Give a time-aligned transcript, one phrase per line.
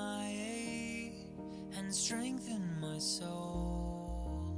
[0.00, 1.12] My aid
[1.76, 4.56] and strengthen my soul.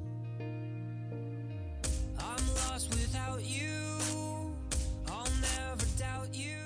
[2.19, 4.55] I'm lost without you.
[5.09, 6.61] I'll never doubt you.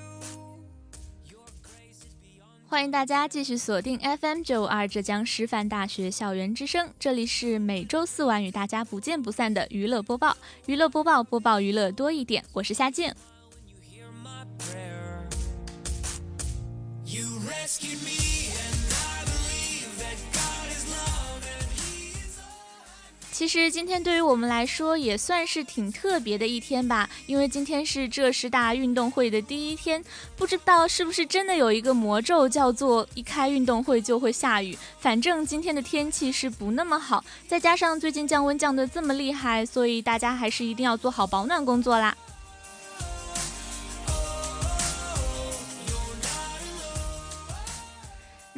[1.25, 2.69] Your grace is beyond.
[2.69, 10.37] 欢迎大家继续锁定 FM 九五二浙江师范大学校园之声，这里是每周四晚与大家不见不散的娱乐播报。
[10.67, 13.15] 娱乐播报，播报娱乐多一点，我是夏静。
[17.07, 18.26] You rescued me,
[23.37, 30.03] 其实今天对于我们来说也算是挺特别的一天吧，因为今天是浙师大运动会的第一天，
[30.39, 34.75] 不知道是不是真的有一个魔咒，叫做一开运动会就会下雨。
[34.99, 42.17] 反正今天的天气是不那么好，再加上最近降温降得这么厉害，所以大家还是一定要做好保暖工作啦。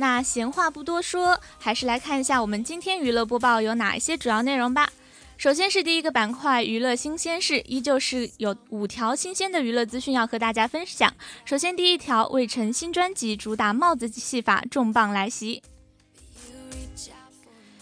[0.01, 4.93] 那闲话不多说，还是来看一下我们今天娱乐播报有哪一些主要内容吧。
[5.37, 11.13] 首先是第一个板块娱乐新鲜事，依旧是有五条新鲜的娱乐资讯要和大家分享。
[11.45, 15.65] 首先第一条，魏晨新专辑主打帽子戏法重磅来袭，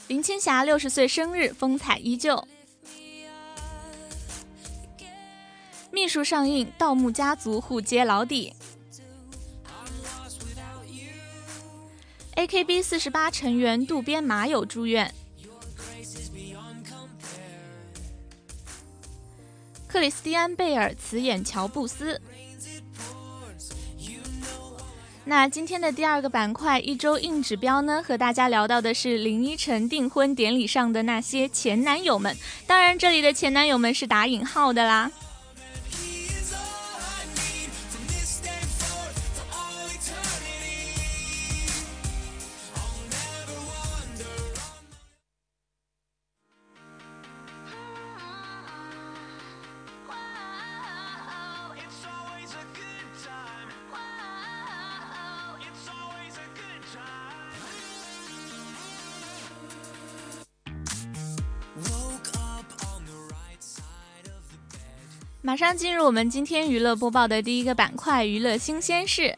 [0.09, 2.49] 林青霞六十岁生日风采依旧。
[5.91, 8.55] 秘书上映，盗墓家族互揭老底。
[12.37, 15.13] AKB 四十八成员渡边麻友住院。
[19.89, 22.21] 克里斯蒂安·贝尔辞演乔布斯。
[25.25, 32.37] 那今天的第二个板块一周硬指标呢，和大家聊到的是林依晨订婚典礼上的那些前男友们，
[32.67, 35.11] 当然这里的前男友们是打引号的啦。
[65.57, 69.35] 马上进入我们今天娱乐播报的第一个板块——娱乐新鲜事。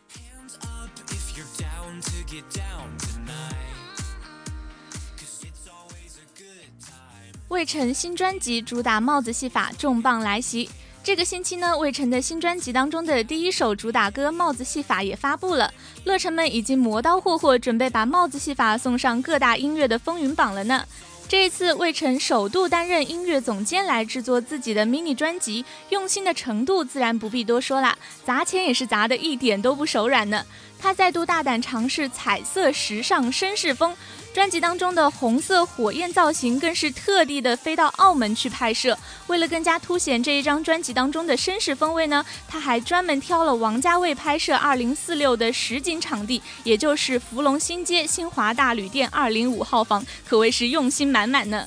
[7.46, 10.68] 魏晨新专辑主打帽子戏法重磅来袭。
[11.04, 20.84] 这个星期呢，魏晨的新专辑当中的第一首主打歌《帽子戏法》也发布了，乐晨们已经磨刀霍霍，准备把帽子戏法送上各大音乐的风云榜了呢。
[21.28, 27.94] 这一次，魏晨首度担任音乐总监来制作自己的 mini 专辑，用心的程度自然不必多说啦，
[28.24, 30.42] 砸钱也是砸的一点都不手软呢。
[30.78, 33.94] 他再度大胆尝试彩色时尚绅士风，
[34.38, 38.96] 专辑当中的红色火焰造型更是特地的飞到澳门去拍摄。
[39.26, 51.66] 为了更加凸显这一张专辑当中的绅士风味呢，他还专门挑了王家卫拍摄二零四六的实景场地，也就是福龙新街新华大旅店二零五号房，可谓是用心满满呢。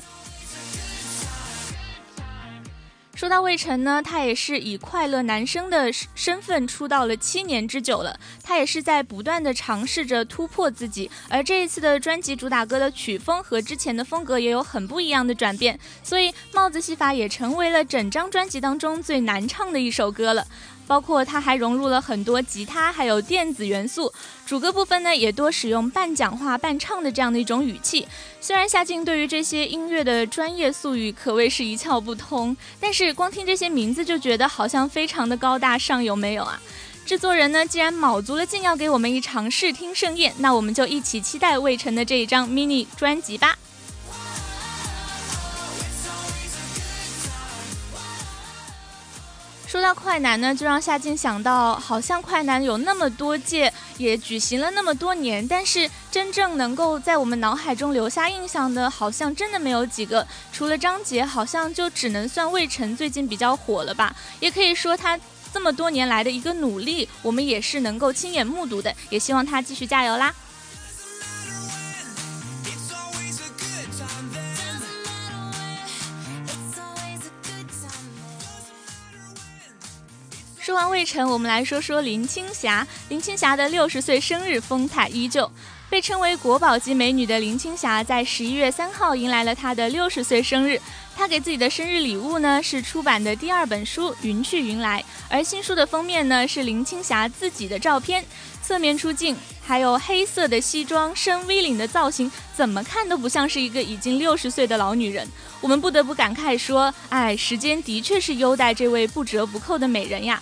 [3.21, 20.47] 说到魏晨呢，他也是以快乐男生的身份出道了七年之久了，他也是在不断的尝试着突破自己，而这一次的专辑主打歌的曲风和之前的风格也有很不一样的转变，所以帽子戏法也成为了整张专辑当中最难唱的一首歌了。
[20.87, 24.11] 包括它还融入了很多吉他还有电子元素，
[24.45, 28.07] 主歌部分呢也多使用半讲话半唱的这样的一种语气。
[28.39, 36.59] 虽然夏静对于这些音乐的专业术语可谓是一窍不通，但是光听这些名字就觉得好像非常的高大上，有没有啊？
[37.05, 43.57] 制作人呢既然卯足了劲要给我们一场视听盛宴，那我们就一起期待魏晨的这一张 mini 专辑吧。
[49.71, 60.27] 说到快男呢，就让夏静想到，好像快男有那么多届，也举行了那么多年，但是真正能够在我们脑海中留下印象的，好像真的没有几个。
[60.51, 64.13] 除了张杰，好像就只能算魏晨最近比较火了吧。
[64.41, 65.17] 也可以说他
[65.53, 68.93] 这么多年来的一个努力，我们也是能够亲眼目睹的。
[69.09, 70.35] 也希望他继续加油啦。
[80.71, 82.87] 说完魏晨，我们来说说林青霞。
[83.09, 85.51] 林青霞的六十岁生日风采依旧，
[85.89, 90.79] 被称为国宝级美女的林青霞，在十一月三号迎来了她的六十岁生日。
[91.13, 98.23] 她给自己的生日礼物呢，是出版的第二本书《云去云来》，而新书的封面呢，是林青霞自己的照片，
[98.63, 105.27] 侧面出镜，还有黑色的西装，深 V 领的造型，怎么看都不像是一个已经六十岁的老女人。
[105.59, 110.41] 我们不得不感慨说，哎，时间的确是优待这位不折不扣的美人呀。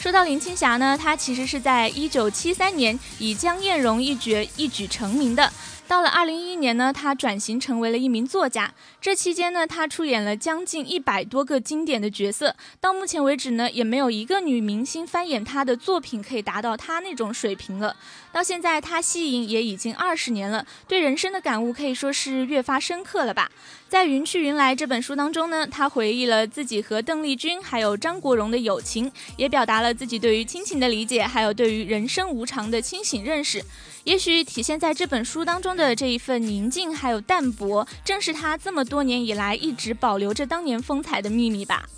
[0.00, 5.52] 说到林青霞呢，她其实是在一九七三年以江艳荣一角一举成名的。
[5.86, 8.72] 到了二零一一年呢，她转型成为了一名作家。
[8.98, 12.56] 这期间呢，她出演了将近一百多个经典的角色。
[12.80, 17.94] 到目前为止呢，也没有一个女明星翻演她的作品可以达到她那种水平了。
[18.32, 23.50] 到现在，她戏影也已经二十年了，对人生的感悟可以说是越发深刻了吧。
[23.88, 33.64] 在《云去云来》这本书当中呢，她回忆了自己和邓丽君还有张国荣的友情，也表达了自己对于亲情的理解，还有对于人生无常的清醒认识。
[34.04, 41.88] 也许体现在这本书当中的这一份宁静还有淡泊，正是他这么多年以来一直保留着当年风采的秘密吧。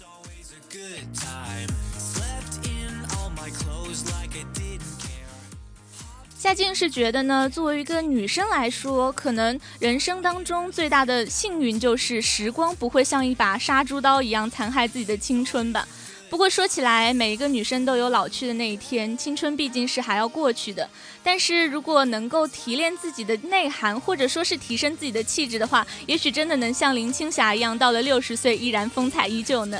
[6.36, 15.86] 夏静是觉得呢，作为一个女生来说，可能人生当中最大的幸运就是时光不会像一把杀猪刀一样残害自己的青春吧。
[16.32, 20.88] 不过说起来，每一个女生都有老去的那一天，青春毕竟是还要过去的。
[21.22, 29.78] 但是如果能够提炼自己的内涵，或者说是提升自己的气质的话，也许真的能像林青霞一样，到了六十岁依然风采依旧呢。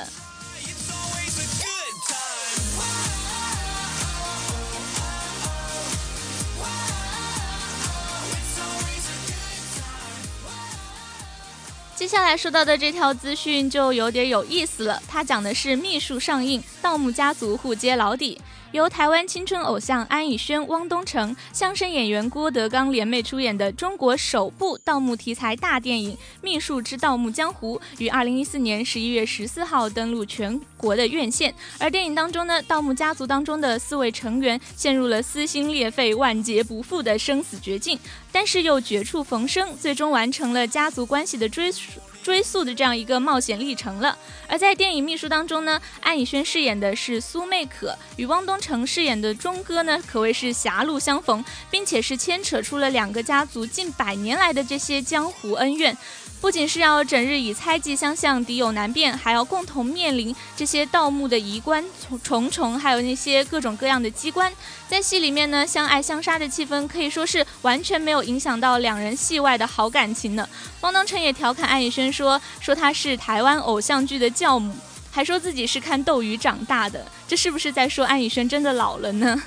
[12.02, 18.36] 接下来说到的这条资讯就有点有意思了，它讲的是《秘术》上映，盗墓家族互揭老底。
[18.72, 31.54] 由台湾青春偶像安以轩、汪东城、相声演员郭德纲联袂出演的中国首部盗墓题材大电影《秘术之盗墓江湖》，于二零一四年十一月十四号登陆全国的院线。
[31.78, 37.98] 而电影当中呢，盗墓家族当中的四位成员陷入了撕心裂肺、万劫不复的生死绝境，
[38.32, 42.00] 但是又绝处逢生，最终完成了家族关系的追溯。
[42.22, 44.16] 追溯的这样一个冒险历程了。
[44.48, 55.96] 而在电影《秘书》当中呢，安以轩饰演的是苏妹可，与汪东城饰演的钟哥呢，可谓是狭路相逢，并且是牵扯出了两个家族近百年来的这些江湖恩怨。
[56.42, 61.84] 不仅是要整日以猜忌相向、敌友难辨，还要共同面临这些盗墓的疑关
[62.24, 64.52] 重重，还有那些各种各样的机关。
[64.88, 70.46] 在戏里面呢，相爱相杀的气氛可以说是完全没有影响到两人戏外的好感情呢。
[70.80, 74.74] 汪东城也调侃安以轩说：“说他是台湾偶像剧的教母，
[75.12, 79.40] 还说自己是看斗鱼长大的。”这是不是在说安以轩真的老了呢？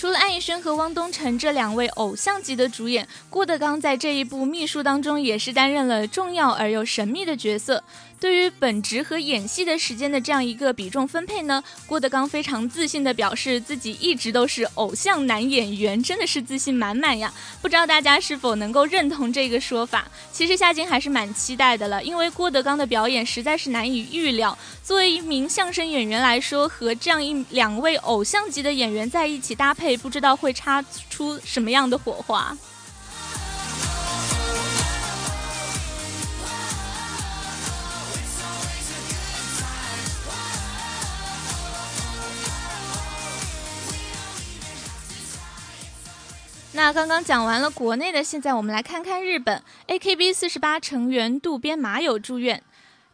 [0.00, 7.82] 除了安以轩和汪东城这两位偶像级的主演，郭德纲在这一部《秘书》当中也是担任了重要而又神秘的角色。
[8.20, 17.32] 对于本职和演戏的时间的这样一个比重分配呢，郭德纲非常自信地表示自己一直都是偶像男演员，真的是自信满满呀！
[17.62, 20.08] 不知道大家是否能够认同这个说法？
[20.32, 24.56] 其实夏静还是蛮期待的了，因为郭德纲的表演实在是难以预料。
[24.82, 32.56] 作为一名相声演员来说，和这样一两位偶像级的演员在一起搭配，也不知道会擦出什么样的火花。
[46.72, 49.60] 那刚刚讲完了国内的，现在我们来看看日本。
[49.88, 52.62] AKB 四十八成员渡边麻友住院。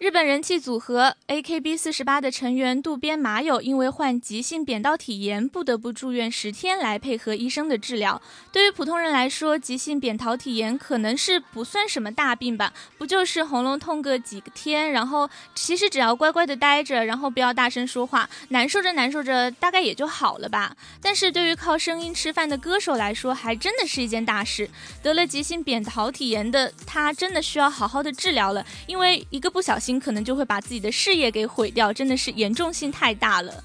[0.05, 8.21] 日本人气组合 AKB48 的成员渡边麻友因为患急性扁桃体炎，不得不住院十天来配合医生的治疗。
[8.53, 20.77] 对于普通人来说，急性扁桃体炎可能是不算什么大病吧，不就是喉咙痛个几天，然后其实只要乖乖的待着，然后不要大声说话，难受着难受着，大概也就好了吧。
[21.01, 24.69] 但是对于靠声音吃饭的歌手来说，还真的是一件大事。
[25.03, 29.94] 得了急性扁桃体炎的他，真的需要好好的治疗了，因为一个不小心。
[29.99, 33.65] 可能就会把自己的事业给毁掉，真的是严重性太大了。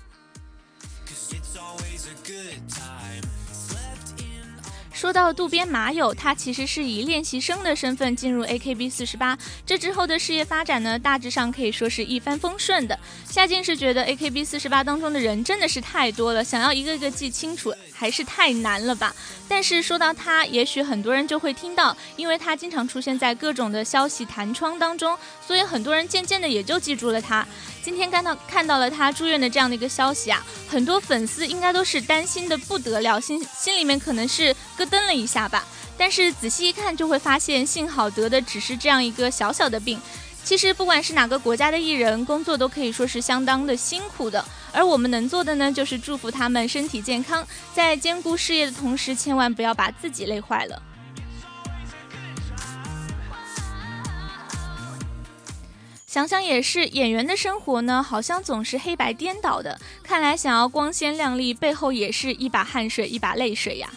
[4.99, 12.99] 说到渡边麻友，他其实是以练习生的身份进入 AKB 四十八，这之后的事业发展呢，大致上可以说是一帆风顺的。
[13.25, 19.15] 夏静是觉得 AKB 四十八当中的人真的是太多了，想要一个个记清楚还是太难了吧。
[19.47, 27.47] 但是说到他，也许很多人就会听到，因为他经常出现在各种的消息弹窗当中，所以很多人渐渐的也就记住了他。
[27.81, 35.65] 今天看到看到了他住院的这样的一个消息啊，很多粉丝应该都是担心的不得了，心心里面可能是咯噔了一下吧。
[35.97, 39.99] 但是仔细一看，就会发现幸好得的只是这样一个小小的病。
[40.43, 44.43] 其实不管是哪个国家的艺人，工作都可以说是相当的辛苦的。
[44.71, 50.81] 而我们能做的呢，就是祝福他们身体健康，在兼顾事业的同时，千万不要把自己累坏了。
[56.07, 59.79] 想想也是，演员的生活呢，好像总是黑白颠倒的。
[60.01, 63.91] 看来想要光鲜亮丽，背后也是一把汗水一把泪水呀。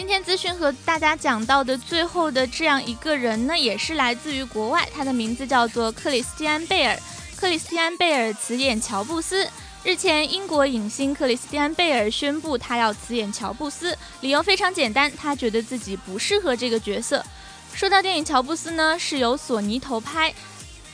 [0.00, 6.98] 今天资讯和大家讲到的最后的这样一个人呢，也是来自于国外，他的名字叫做克里斯蒂安·贝尔。
[7.36, 9.46] 克里斯蒂安·贝尔辞演乔布斯。
[9.84, 17.22] 日前，英国影星克里斯蒂安·贝尔宣布他要辞演乔布斯，理由非常简单，他觉得自己不适合这个角色。
[17.74, 20.32] 说到电影《乔布斯》呢，是由索尼投拍，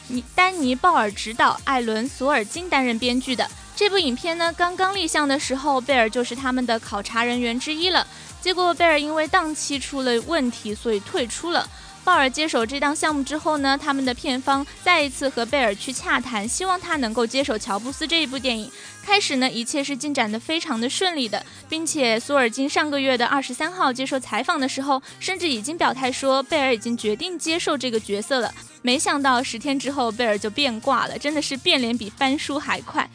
[0.08, 3.48] 尼丹尼·鲍尔执导，艾伦·索尔金担任编剧的。
[3.76, 8.04] 这部影片呢，刚刚立项的时候，贝尔就是他们的考察人员之一了。
[8.40, 11.68] 结果贝尔因为档期出了问题，所以退出了。
[12.04, 18.70] 鲍尔接手这档项目之后呢，他们的片方再一次和贝尔去洽谈，希望他能够接手乔布斯这一部电影。
[19.04, 28.54] 开始呢，一切是进展的非常的顺利的，并且索尔金上个月的二十三号接受采访的时候，甚至已经表态说贝尔已经决定接受这个角色了。
[28.82, 33.10] 没想到十天之后贝尔就变卦了，真的是变脸比翻书还快。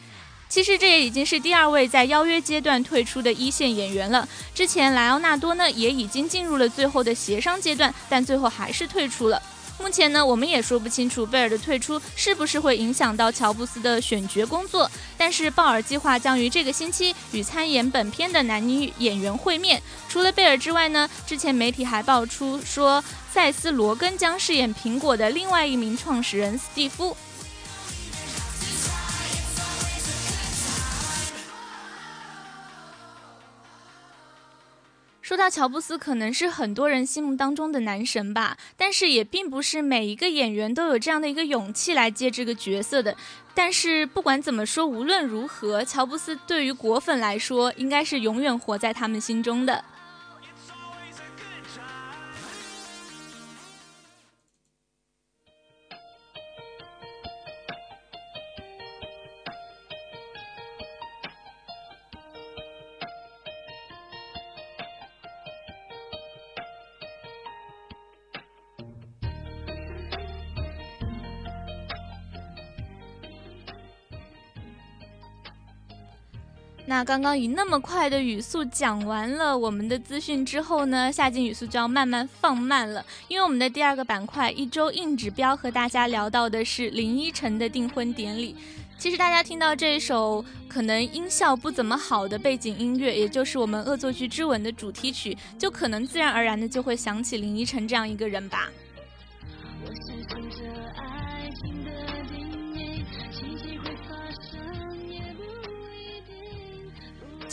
[0.52, 4.28] 其实这也已经是第二位在邀约阶段退出的一线演员了。
[4.54, 9.42] 之前莱奥纳多呢也已经进入了最后的协商阶段，但最后还是退出了。
[9.80, 14.88] 目前呢，我们也说不清楚贝尔的退出是不是会影响到乔布斯的选角工作。
[15.16, 19.80] 但是鲍尔计划将于这个星期与参演本片的男女演员会面。
[20.10, 27.16] 除了贝尔之外呢，之前媒体还爆出说塞斯·罗根将饰演苹果的另外一名创始人斯蒂夫。
[35.22, 43.16] 说到乔布斯，可能是很多人心目当中的男神吧，但是也并不是每一个演员都有这样的一个勇气来接这个角色的。
[43.54, 49.84] 但是不管怎么说，无论如何，乔布斯对于果粉来说，应该是永远活在他们心中的。
[77.04, 88.54] 刚刚以那么快的语速讲完了我们的资讯之后呢，夏季语速就要慢慢放慢了，因为我们的第二个板块一周硬指标和大家聊到的是林依晨的订婚典礼。
[88.98, 98.70] 其实大家听到这一首可能音效不怎么好的背景音乐，也就是我们《恶作剧之吻》的主题曲，就可能自然而然的就会想起林依晨这样一个人吧。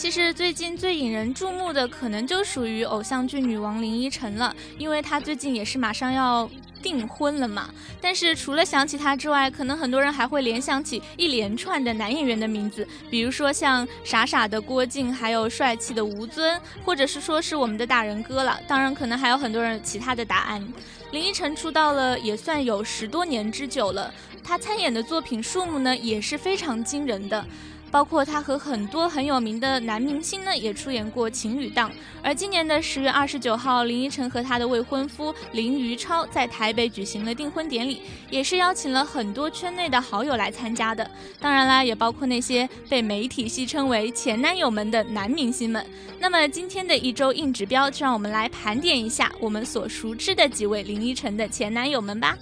[0.00, 6.50] 其实最近最引人注目的，可能就属于偶像剧女王林依晨了，因为她最近也是马上要。
[6.82, 7.68] 订婚了嘛。
[8.00, 18.58] 但是除了想起她之外，可能很多人还会联想起一连串的男演员的名字，比如说像傻傻的郭靖，还有帅气的吴尊，或者是说是我们的大人哥了。
[18.66, 20.66] 当然，可能还有很多人其他的答案。
[21.12, 24.10] 林依晨出道了也算有十多年之久了，
[24.42, 27.44] 她参演的作品数目呢也是非常惊人的。
[27.90, 31.90] 包括他和很多很有名的男明星呢，也出演过情侣档。
[32.22, 41.10] 而今年的十月二十九号，林依晨和她的未婚夫林于超在台北举行了订婚典礼，也是邀请了很多圈内的好友来参加的。
[41.40, 45.84] 当然啦，也包括那些被媒体戏称为前男友们的男明星们。
[46.18, 52.36] 那么今天的一周硬指标，就让我们来盘点一下我们所熟知的几位林依晨的前男友们吧。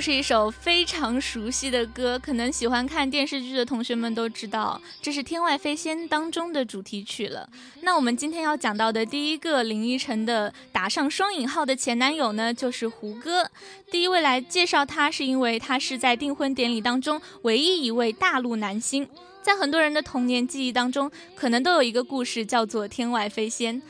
[0.00, 7.48] 是一首非常熟悉的歌，可能喜欢看电视剧的同学们都知道，这是《天外飞仙》当中的主题曲了。
[7.82, 13.50] 那我们今天要讲到的第一个林依晨的打上双引号的前男友呢，就是胡歌。
[13.90, 19.06] 第一位来介绍他，是因为他是在订婚典礼当中唯一一位大陆男星。
[19.42, 23.80] 在很多人的童年记忆当中，可能都有一个故事叫做《天外飞仙》。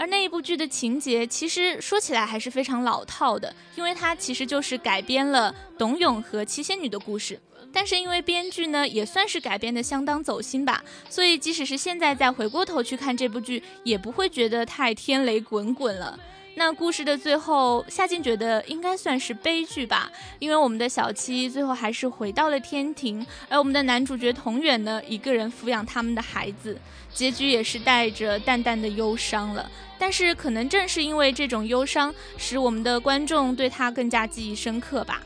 [0.00, 7.38] 而那一部剧的情节，其实说起来还是非常老套的，因为它其实就是改编了董永和七仙女的故事。
[7.70, 16.18] 但是因为编剧呢，也算是改编的相当走心吧，所以即使是现在再回过头去看这部剧，也不会觉得太天雷滚滚了。
[16.56, 26.78] 那故事的最后，夏静觉得应该算是悲剧吧，因为我们的小七最后还是回到了天庭，而我们的男主角童远呢，一个人抚养他们的孩子，
[27.14, 29.70] 结局也是带着淡淡的忧伤了。
[29.98, 35.22] 但是可能正是因为这种忧伤，使我们的观众对他更加记忆深刻吧。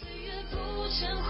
[0.00, 0.56] 岁月不
[0.88, 1.21] 成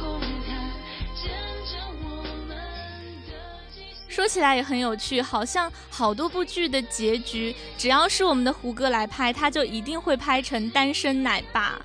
[4.13, 11.81] 说起来也很有趣，好像好多部剧的结局，只要是我们的胡歌来拍，他就一定会拍成单身奶爸。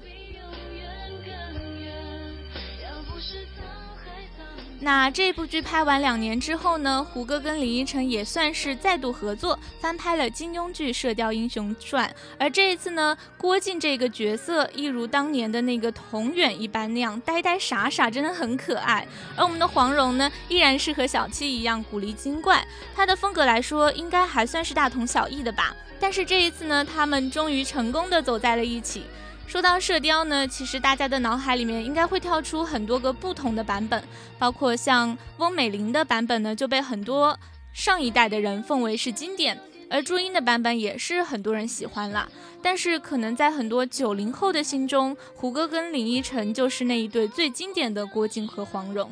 [4.79, 12.07] 那这部剧拍完两年之后呢，胡歌跟林依晨也算是再度合作，翻拍了金庸剧《射雕英雄传》。
[12.37, 19.07] 而这一次呢，郭靖这个角色一如当年的那个童远一般那样呆呆傻傻，真的很可爱。
[19.35, 22.63] 而我们的黄蓉呢，依然是和小七一样古灵精怪，
[22.95, 25.75] 她的风格来说应该还算是大同小异的吧。
[25.99, 29.03] 但是这一次呢，他们终于成功的走在了一起。
[29.47, 34.03] 说到射雕呢，其实大家的脑海里面应该会跳出很多个不同的版本，
[34.37, 37.39] 包括像翁美玲的版本呢，就被很多
[37.71, 39.57] 上一代的人奉为是经典，
[39.89, 42.27] 而朱茵的版本也是很多人喜欢啦。
[42.61, 49.09] 但是可能在很多九零后的心中，胡歌跟林依晨就是那一对最经典的郭靖和黄蓉。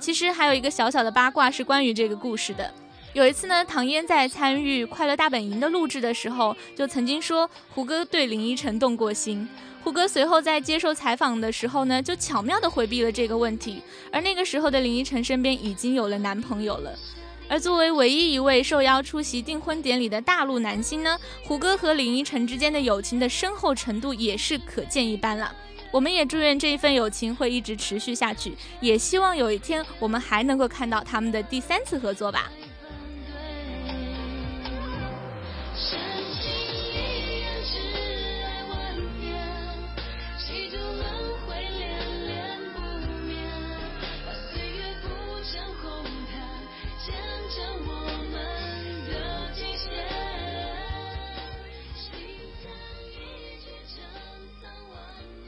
[0.00, 2.72] 其实还有一个小小的八卦是关于这个故事的。
[3.16, 9.48] 有一次呢，唐嫣在参与《快乐大本营》的录制的时候，就曾经说胡歌对林依晨动过心。
[9.82, 13.80] 胡歌随后在接受采访的时候呢，就巧妙地回避了这个问题。
[14.12, 16.94] 而那个时候的林依晨身边已经有了男朋友了。
[17.48, 25.50] 而作为唯一一位受邀出席订婚典礼的大陆男星呢，胡歌和林依晨之间的友情的深厚程度也是可见一斑了。
[25.90, 32.52] 我们也祝愿这一份友情会一直持续下去，也希望有一天我们还能够看到他们的第三次合作吧。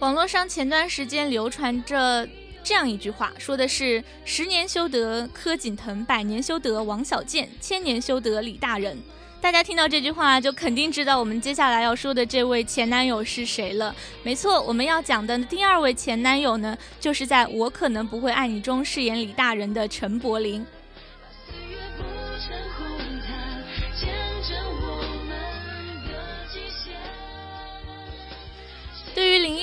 [0.00, 2.28] 网络上前段时间流传着
[2.62, 8.96] 这样一句话，说的是“十年修得柯景腾，百年修得王小贱，千年修得李大人”。
[9.40, 13.92] 大家听到这句话，就肯定知道我们接下来要说的这位前男友是谁了。
[14.22, 20.64] 没错，我们要讲的第二位前男友呢，就是在我可能不会爱你中饰演李大人的陈柏霖。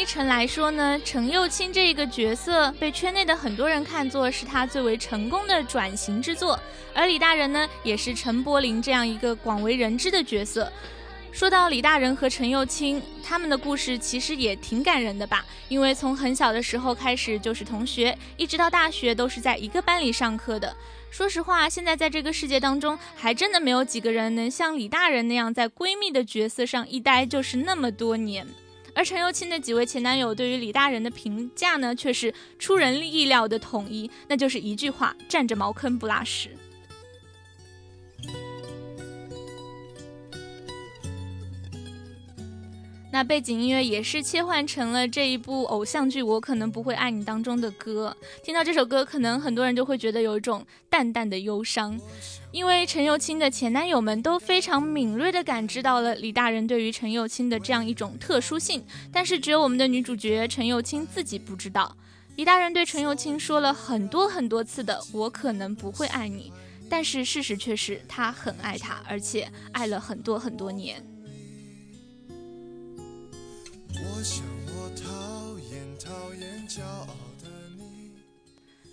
[0.05, 6.59] 对于林依晨来说呢，陈幼卿这一个角色被圈内的很多人看作是他最为成功的转型之作，
[6.93, 10.71] 而李大人呢，也是陈柏霖这样一个广为人知的角色。
[11.31, 15.43] 说到李大人和陈幼卿，他们的故事其实也挺感人的吧？
[15.69, 20.73] 因为从很小的时候开始就是同学，一直到大学都是在一个班里上课的。
[21.09, 28.45] 说实话，现在在这个世界当中，还真的没有几个人能像李大人那样在闺蜜的角色上一待就是那么多年。
[28.95, 36.49] 而陈幼卿的几位前男友对于李大人的评价呢，却是出人意料的统一，那就是一句话：占着茅坑不拉屎。
[43.15, 48.13] 那背景音乐也是切换成了这一部偶像剧《我可能不会爱你》当中的歌。
[48.43, 51.97] 听到这首歌，可能很多人就会觉得有一种淡淡的忧伤，
[52.51, 61.95] 因为陈幼卿的前男友们都非常敏锐地感知到了李大人对于陈幼卿的这样一种特殊性，但是只有我们的女主角陈幼卿自己不知道。
[62.35, 66.51] 李大人对陈幼卿说了很多很多次的“我可能不会爱你”，
[66.89, 71.01] 但是事实却是他很爱她，而且爱了很多很多年。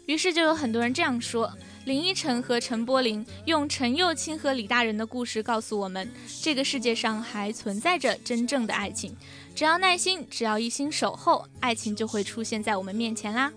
[0.06, 1.50] 于是就有很多人这样说：
[1.87, 6.11] 林依晨和陈柏霖用陈幼卿和李大人的故事告诉我们，
[6.42, 9.16] 这个世界上还存在着真正的爱情，
[9.54, 13.50] 只要耐心，只要一心守候，爱情就会出现在我们面前啦。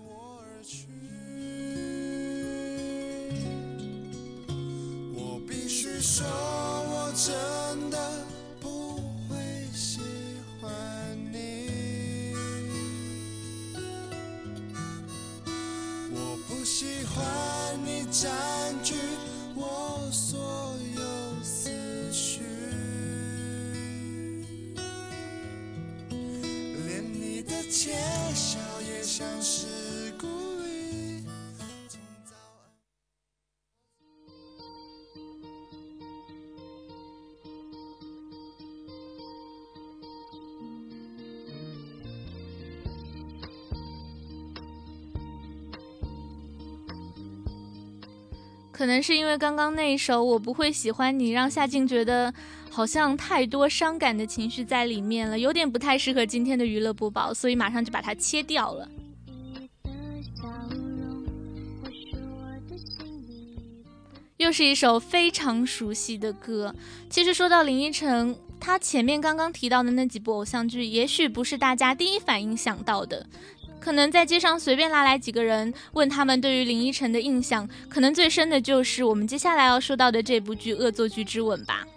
[5.12, 8.15] 我必须说，我真的。
[17.16, 17.24] 换
[17.82, 18.30] 你占
[18.84, 18.94] 据
[19.54, 21.02] 我所有
[21.42, 21.70] 思
[22.12, 22.42] 绪，
[26.10, 27.94] 连你的窃
[28.34, 29.65] 笑也像是。
[48.76, 52.30] 可能是因为刚刚那一首《我不会喜欢你》，让夏静觉得
[52.68, 58.86] 好像太多伤感的情绪在里面了，有点不太适合今天的娱乐播报，所以马上就把它切掉了。
[64.36, 66.74] 又是一首非常熟悉的歌。
[67.08, 73.25] 其实说到林依晨，她前面刚刚提到的那几部偶像剧，也许不是大家第一反应想到的。
[73.86, 81.86] 可能在街上随便拉来几个人，问他们对于林依晨的印象，可能最深的就是我们接下来要说到的这部剧《恶作剧之吻》吧。《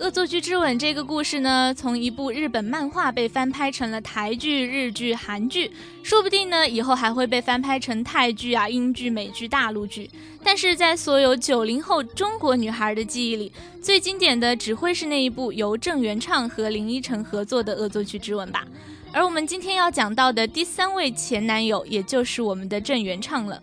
[0.00, 5.70] 恶作剧之吻》这个故事呢，从一部日本漫画被翻拍成了台剧、日剧、韩剧，
[6.02, 10.10] 说不定呢，以后还会被翻拍成泰剧啊、英剧、美剧、大陆剧。
[10.42, 18.66] 但是在所有九零后中国女孩的记忆里，最经典的只会是那一部由郑元畅和林依晨合作的《恶作剧之吻》吧。
[19.12, 23.62] 而我们今天要讲到的第三位前男友，也就是我们的郑元畅了。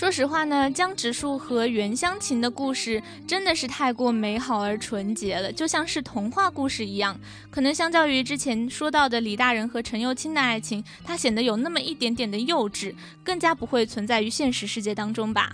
[0.00, 7.20] 说实话呢，江直树和袁湘琴的故事真的是太过美好而纯洁了，就像是童话故事一样。
[7.50, 15.52] 可能相较于之前说到的李大人和陈幼卿的爱情，它显得有那么一点点的幼稚，更加不会存在于现实世界当中吧。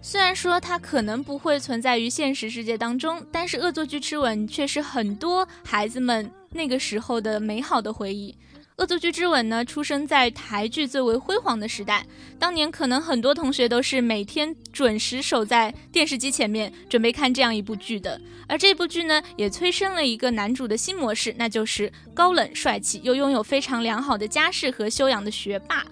[0.00, 6.30] 虽然说它可能不会存在于现实世界当中，但是《恶作剧之吻》却是很多孩子们。
[6.52, 8.32] 那个时候的美好的回忆，
[8.76, 12.04] 《恶作剧之吻》呢，出生在台剧最为辉煌的时代。
[12.38, 18.20] 当年可能很多同学都是每天准时守在电视机前面，准备看这样一部剧的。
[18.48, 25.84] 而这部剧呢，也催生了一个男主的新模式，那就是高冷帅气又拥有非常良好的家世和修养的学霸。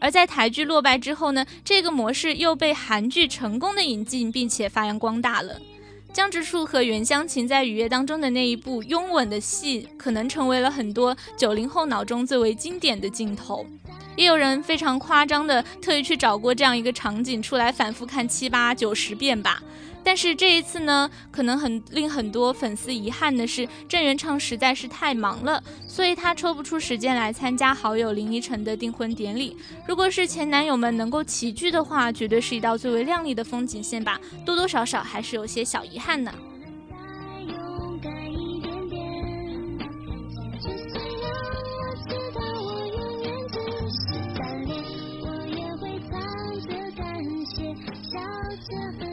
[0.00, 5.60] 而在台剧落败之后呢，这个模式又被韩剧成功的引进，并且发扬光大了。
[6.12, 13.64] 江直树和袁湘琴在《雨夜》当中的那一部拥吻的戏，可能成为了很多九零后脑中最为经典的镜头。
[14.16, 19.62] 也有人非常夸张的特意去找过这样一个场景出来，反复看七八九十遍吧。
[20.08, 29.54] 但是这一次呢，可能很令很多粉丝遗憾的是，郑元畅实在是太忙了，所以他抽不出时间来参加好友林依晨的订婚典礼。
[29.86, 34.18] 如果是前男友们能够齐聚的话，绝对是一道最为亮丽的风景线吧。
[34.46, 36.32] 多多少少还是有些小遗憾呢。
[48.10, 49.07] 再见。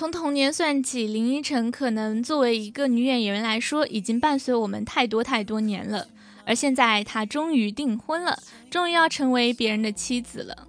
[0.00, 6.08] 从童年算起林依晨可能作为一个女演员来说已经伴随我们太多太多年了。
[6.50, 8.36] 而现在，他终于订婚了，
[8.68, 10.66] 终于要成为别人的妻子了。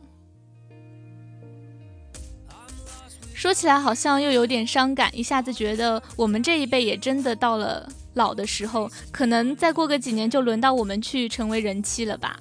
[3.33, 12.39] 说起来好像又有点伤感，一下子觉得我们这一辈也真的到了老的时候，可能再过个几年就轮到我们去成为人妻了吧。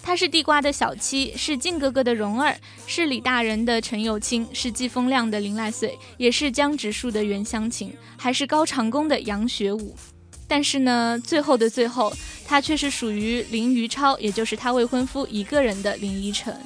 [0.00, 9.96] 她是地瓜的小七，是靖哥哥的蓉儿，是李大人的陈友清，是季风亮的林濑穗，也是江直树的袁湘琴，还是高长恭的杨学武。
[10.48, 12.12] 但是呢，最后的最后，
[12.46, 16.58] 她却是属于林于超，也就是她未婚夫一个人的林依晨。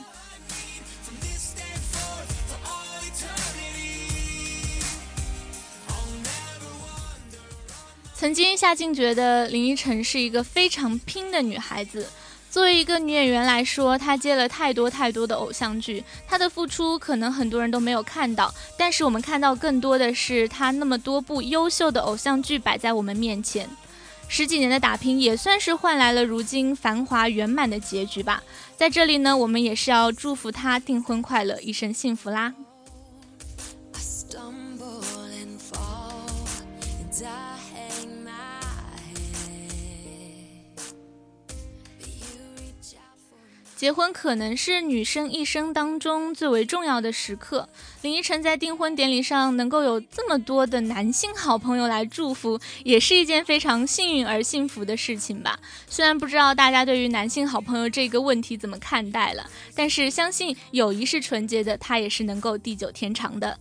[8.14, 12.08] 曾经夏静觉得林依晨是一个非常拼的女孩子。
[12.52, 23.66] 作为一个女演员来说，她接了太多太多的偶像剧，她的付出可能很多人都没有看到，但是我们看到更多的是她那么多部优秀的偶像剧摆在我们面前。
[24.28, 28.42] 十几年的打拼，也算是换来了如今繁华圆满的结局吧。
[28.76, 32.52] 在这里呢，我们也是要祝福她订婚快乐，一生幸福啦。
[43.82, 47.68] 结婚可能是女生一生当中最为重要的时刻。
[48.02, 55.58] 林依晨在订婚典礼上能够有这么多的男性好朋友来祝福，也是一件非常幸运而幸福的事情吧。
[55.88, 63.58] 虽然不知道大家对于男性好朋友这个问题怎么看待了，但是相信友谊是纯洁的，它也是能够地久天长的。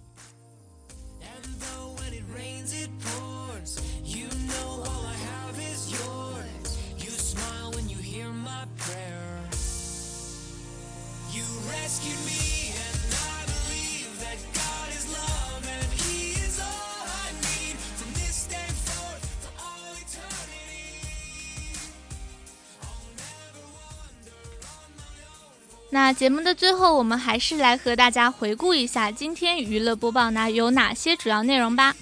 [25.94, 31.94] 那节目的最后，我们还是来和大家回顾一下今天娱乐播报呢有哪些主要内容吧。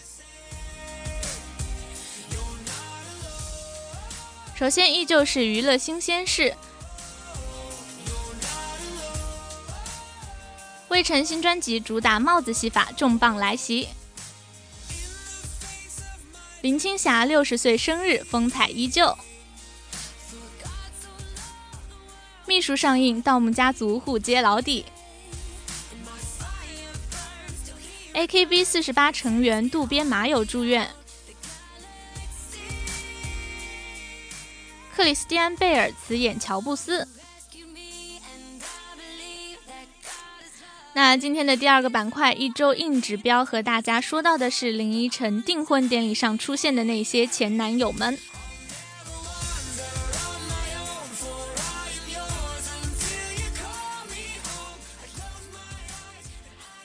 [4.54, 6.56] 首先，依旧是娱乐新鲜事。
[11.00, 13.88] 魏晨新专辑主打帽子戏法重磅来袭。
[16.60, 19.18] 林青霞六十岁生日，风采依旧。
[22.46, 24.86] 秘书上映，《盗墓家族》互揭老底。
[28.14, 30.94] AKB 四十八成员渡边麻友住院。
[34.94, 37.08] 克里斯蒂安贝尔辞演乔布斯。
[41.02, 48.18] 那今天的第二个板块一周硬指标和大家说到的是林依晨订婚典礼上出现的那些前男友们。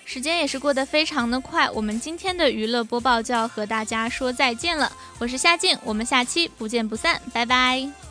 [0.04, 4.92] 时间也是过得非常的快，我们今天的娱乐播报就要和大家说再见了。
[5.18, 8.03] 我是夏静，我们下期不见不散，拜拜。